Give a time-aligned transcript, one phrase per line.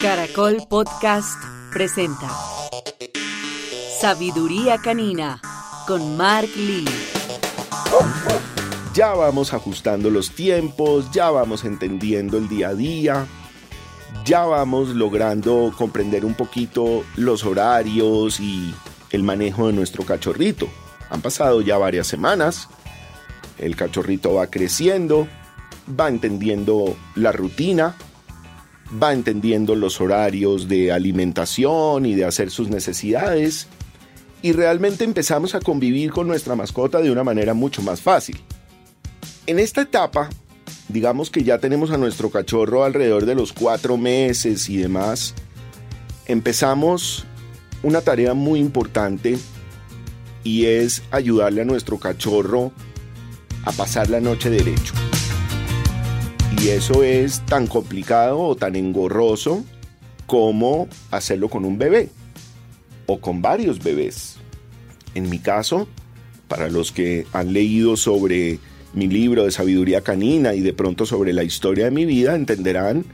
[0.00, 1.38] Caracol Podcast
[1.70, 2.30] presenta
[4.00, 5.42] Sabiduría Canina
[5.86, 6.86] con Mark Lee.
[8.94, 13.26] Ya vamos ajustando los tiempos, ya vamos entendiendo el día a día,
[14.24, 18.74] ya vamos logrando comprender un poquito los horarios y
[19.10, 20.66] el manejo de nuestro cachorrito.
[21.10, 22.68] Han pasado ya varias semanas,
[23.58, 25.28] el cachorrito va creciendo,
[25.88, 27.96] va entendiendo la rutina,
[28.90, 33.68] va entendiendo los horarios de alimentación y de hacer sus necesidades
[34.42, 38.40] y realmente empezamos a convivir con nuestra mascota de una manera mucho más fácil.
[39.46, 40.30] En esta etapa,
[40.88, 45.34] digamos que ya tenemos a nuestro cachorro alrededor de los cuatro meses y demás,
[46.26, 47.26] empezamos
[47.82, 49.38] una tarea muy importante
[50.42, 52.72] y es ayudarle a nuestro cachorro
[53.64, 54.99] a pasar la noche derecho.
[56.62, 59.64] Y eso es tan complicado o tan engorroso
[60.26, 62.10] como hacerlo con un bebé
[63.06, 64.36] o con varios bebés.
[65.14, 65.88] En mi caso,
[66.48, 68.58] para los que han leído sobre
[68.92, 73.06] mi libro de sabiduría canina y de pronto sobre la historia de mi vida, entenderán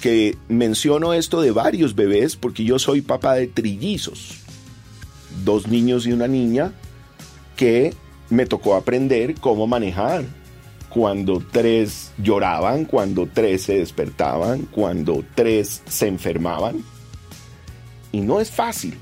[0.00, 4.38] que menciono esto de varios bebés porque yo soy papá de trillizos,
[5.44, 6.72] dos niños y una niña
[7.56, 7.92] que
[8.30, 10.24] me tocó aprender cómo manejar
[10.94, 16.84] cuando tres lloraban, cuando tres se despertaban, cuando tres se enfermaban.
[18.12, 18.96] Y no es fácil.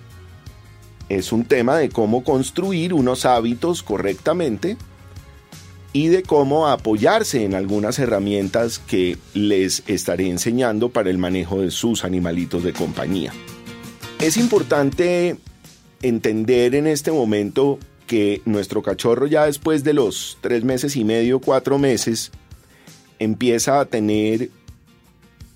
[1.11, 4.79] Es un tema de cómo construir unos hábitos correctamente
[5.93, 11.71] y de cómo apoyarse en algunas herramientas que les estaré enseñando para el manejo de
[11.71, 13.35] sus animalitos de compañía.
[14.19, 15.37] Es importante
[16.01, 17.79] entender en este momento
[18.13, 22.31] que nuestro cachorro ya después de los tres meses y medio, cuatro meses,
[23.19, 24.51] empieza a tener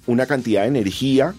[0.06, 1.34] una cantidad de energía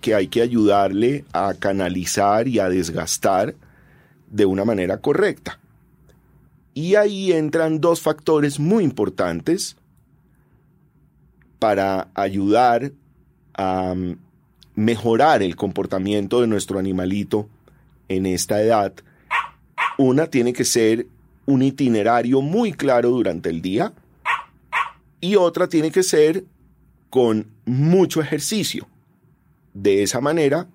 [0.00, 3.56] que hay que ayudarle a canalizar y a desgastar
[4.30, 5.58] de una manera correcta.
[6.72, 9.74] Y ahí entran dos factores muy importantes
[11.58, 12.92] para ayudar
[13.54, 14.16] a mm,
[14.76, 17.48] mejorar el comportamiento de nuestro animalito
[18.08, 18.94] en esta edad
[20.00, 21.06] una tiene que ser
[21.44, 23.92] un itinerario muy claro durante el día
[25.20, 26.44] y otra tiene que ser
[27.10, 28.88] con mucho ejercicio.
[29.74, 30.68] De esa manera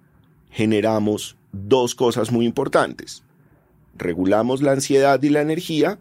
[0.51, 3.23] generamos dos cosas muy importantes.
[3.97, 5.97] Regulamos la ansiedad y la energía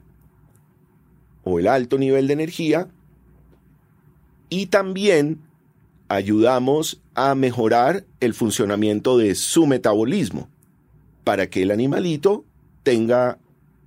[1.44, 2.88] o el alto nivel de energía
[4.50, 5.40] y también
[6.08, 10.50] ayudamos a mejorar el funcionamiento de su metabolismo
[11.24, 12.44] para que el animalito
[12.84, 13.38] tenga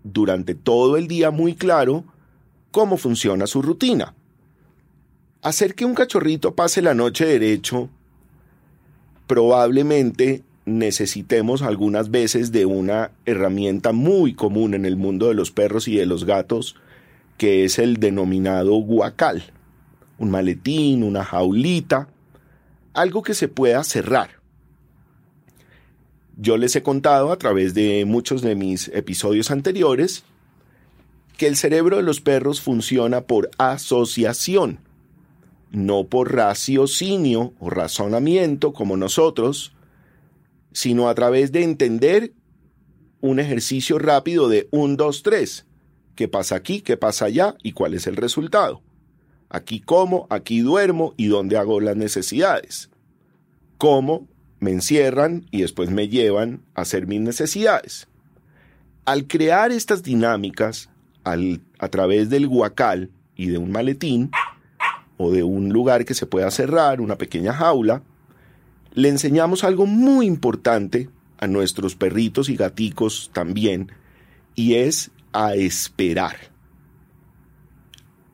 [0.04, 2.04] durante todo el día muy claro
[2.72, 4.14] cómo funciona su rutina.
[5.42, 7.90] Hacer que un cachorrito pase la noche derecho,
[9.28, 15.88] probablemente necesitemos algunas veces de una herramienta muy común en el mundo de los perros
[15.88, 16.76] y de los gatos,
[17.38, 19.44] que es el denominado guacal.
[20.18, 22.10] Un maletín, una jaulita,
[22.94, 24.37] algo que se pueda cerrar.
[26.40, 30.24] Yo les he contado a través de muchos de mis episodios anteriores
[31.36, 34.80] que el cerebro de los perros funciona por asociación,
[35.72, 39.74] no por raciocinio o razonamiento como nosotros,
[40.74, 42.34] sino a través de entender
[43.20, 45.66] un ejercicio rápido de 1, 2, 3.
[46.14, 46.82] ¿Qué pasa aquí?
[46.82, 47.56] ¿Qué pasa allá?
[47.64, 48.82] ¿Y cuál es el resultado?
[49.50, 52.92] Aquí como, aquí duermo y dónde hago las necesidades.
[53.80, 54.28] Como,
[54.60, 58.08] me encierran y después me llevan a hacer mis necesidades.
[59.06, 60.90] Al crear estas dinámicas
[61.24, 64.32] a través del guacal y de un maletín
[65.18, 68.02] o de un lugar que se pueda cerrar, una pequeña jaula,
[68.94, 73.92] le enseñamos algo muy importante a nuestros perritos y gaticos también,
[74.56, 76.36] y es a esperar.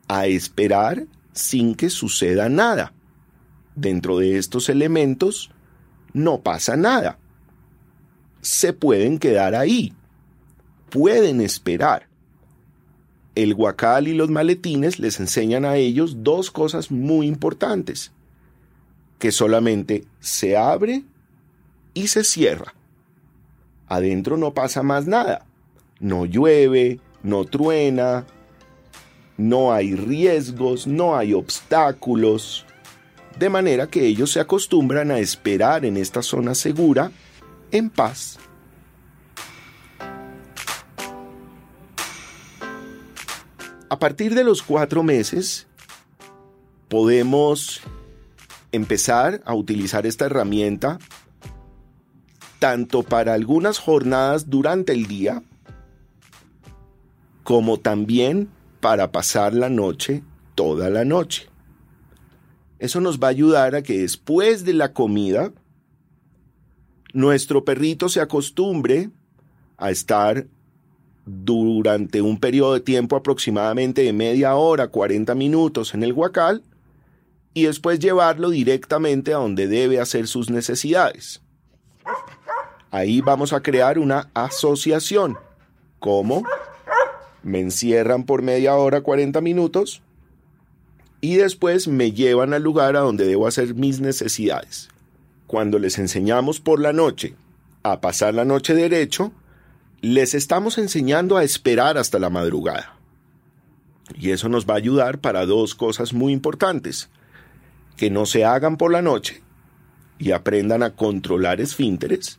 [0.08, 2.92] A esperar sin que suceda nada.
[3.74, 5.50] Dentro de estos elementos
[6.14, 7.18] no pasa nada.
[8.40, 9.92] Se pueden quedar ahí.
[10.88, 12.08] Pueden esperar.
[13.34, 18.12] El guacal y los maletines les enseñan a ellos dos cosas muy importantes.
[19.18, 21.02] Que solamente se abre
[21.94, 22.74] y se cierra.
[23.88, 25.46] Adentro no pasa más nada.
[25.98, 28.24] No llueve, no truena,
[29.36, 32.66] no hay riesgos, no hay obstáculos,
[33.38, 37.10] de manera que ellos se acostumbran a esperar en esta zona segura
[37.70, 38.38] en paz.
[43.88, 45.66] A partir de los cuatro meses,
[46.88, 47.80] podemos
[48.72, 50.98] empezar a utilizar esta herramienta
[52.58, 55.42] tanto para algunas jornadas durante el día
[57.44, 58.48] como también
[58.80, 60.22] para pasar la noche
[60.54, 61.53] toda la noche.
[62.78, 65.52] Eso nos va a ayudar a que después de la comida
[67.12, 69.10] nuestro perrito se acostumbre
[69.76, 70.46] a estar
[71.26, 76.62] durante un periodo de tiempo aproximadamente de media hora, 40 minutos en el huacal
[77.54, 81.40] y después llevarlo directamente a donde debe hacer sus necesidades.
[82.90, 85.38] Ahí vamos a crear una asociación.
[86.00, 86.42] ¿Cómo?
[87.42, 90.02] Me encierran por media hora, 40 minutos
[91.24, 94.90] y después me llevan al lugar a donde debo hacer mis necesidades.
[95.46, 97.34] Cuando les enseñamos por la noche
[97.82, 99.32] a pasar la noche derecho,
[100.02, 102.98] les estamos enseñando a esperar hasta la madrugada.
[104.14, 107.08] Y eso nos va a ayudar para dos cosas muy importantes.
[107.96, 109.40] Que no se hagan por la noche
[110.18, 112.38] y aprendan a controlar esfínteres.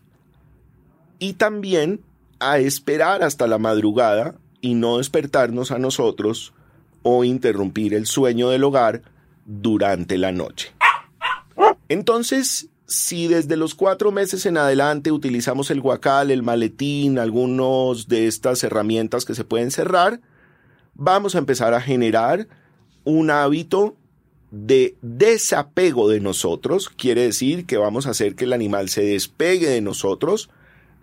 [1.18, 2.02] Y también
[2.38, 6.54] a esperar hasta la madrugada y no despertarnos a nosotros
[7.08, 9.04] o interrumpir el sueño del hogar
[9.46, 10.74] durante la noche.
[11.88, 18.26] Entonces, si desde los cuatro meses en adelante utilizamos el guacal, el maletín, algunos de
[18.26, 20.20] estas herramientas que se pueden cerrar,
[20.96, 22.48] vamos a empezar a generar
[23.04, 23.96] un hábito
[24.50, 26.90] de desapego de nosotros.
[26.90, 30.50] Quiere decir que vamos a hacer que el animal se despegue de nosotros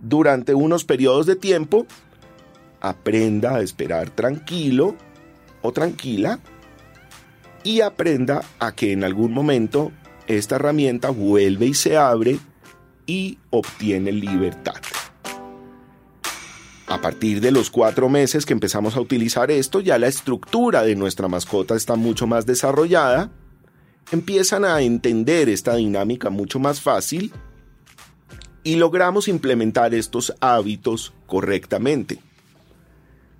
[0.01, 1.87] durante unos periodos de tiempo,
[2.81, 4.97] aprenda a esperar tranquilo
[5.63, 6.41] o tranquila
[7.65, 9.93] y aprenda a que en algún momento
[10.27, 12.39] esta herramienta vuelve y se abre
[13.07, 14.81] y obtiene libertad.
[16.87, 20.95] A partir de los cuatro meses que empezamos a utilizar esto, ya la estructura de
[20.95, 23.31] nuestra mascota está mucho más desarrollada,
[24.11, 27.33] empiezan a entender esta dinámica mucho más fácil
[28.63, 32.19] y logramos implementar estos hábitos correctamente.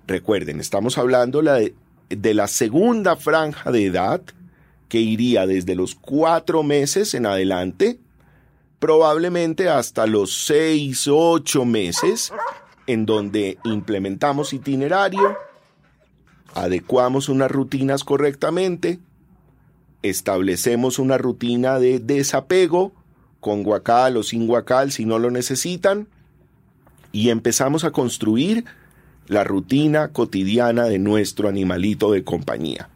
[0.07, 1.41] Recuerden, estamos hablando
[2.17, 4.21] de la segunda franja de edad,
[4.89, 7.99] que iría desde los cuatro meses en adelante,
[8.79, 12.31] probablemente hasta los seis, ocho meses,
[12.85, 15.37] en donde implementamos itinerario,
[16.53, 18.99] adecuamos unas rutinas correctamente,
[20.01, 22.91] establecemos una rutina de desapego,
[23.39, 26.07] con guacal o sin guacal si no lo necesitan,
[27.11, 28.65] y empezamos a construir
[29.27, 32.89] la rutina cotidiana de nuestro animalito de compañía.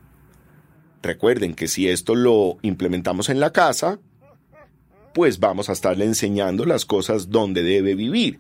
[1.02, 4.00] Recuerden que si esto lo implementamos en la casa,
[5.14, 8.40] pues vamos a estarle enseñando las cosas donde debe vivir.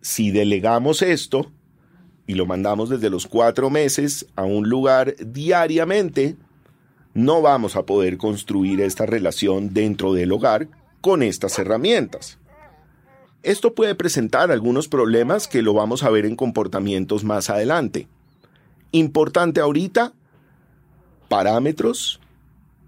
[0.00, 1.50] Si delegamos esto
[2.26, 6.36] y lo mandamos desde los cuatro meses a un lugar diariamente,
[7.14, 10.68] no vamos a poder construir esta relación dentro del hogar
[11.00, 12.38] con estas herramientas.
[13.42, 18.06] Esto puede presentar algunos problemas que lo vamos a ver en comportamientos más adelante.
[18.92, 20.12] Importante ahorita
[21.28, 22.20] parámetros,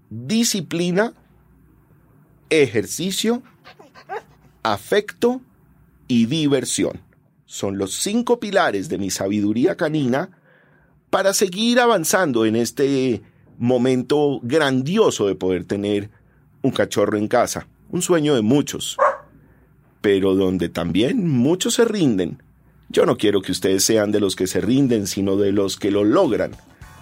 [0.09, 1.13] disciplina,
[2.49, 3.41] ejercicio,
[4.63, 5.41] afecto
[6.07, 7.01] y diversión.
[7.45, 10.29] Son los cinco pilares de mi sabiduría canina
[11.09, 13.21] para seguir avanzando en este
[13.57, 16.09] momento grandioso de poder tener
[16.61, 18.97] un cachorro en casa, un sueño de muchos,
[20.05, 22.43] pero donde también muchos se rinden.
[22.89, 25.89] Yo no quiero que ustedes sean de los que se rinden, sino de los que
[25.89, 26.51] lo logran.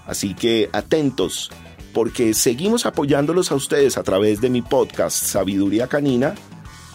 [0.08, 1.52] Así que atentos,
[1.92, 6.34] porque seguimos apoyándolos a ustedes a través de mi podcast Sabiduría Canina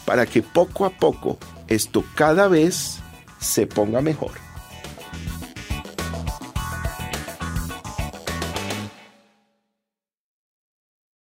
[0.06, 1.36] para que poco a poco
[1.66, 3.00] esto cada vez
[3.38, 4.47] se ponga mejor.